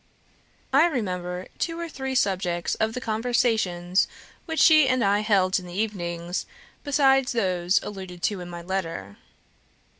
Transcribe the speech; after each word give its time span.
I 0.73 0.87
remember 0.87 1.45
two 1.59 1.79
or 1.79 1.87
three 1.87 2.15
subjects 2.15 2.73
of 2.73 2.95
the 2.95 2.99
conversations 3.01 4.07
which 4.47 4.59
she 4.59 4.87
and 4.87 5.03
I 5.03 5.19
held 5.19 5.59
in 5.59 5.67
the 5.67 5.79
evenings, 5.79 6.47
besides 6.83 7.33
those 7.33 7.79
alluded 7.83 8.23
to 8.23 8.39
in 8.41 8.49
my 8.49 8.63
letter. 8.63 9.17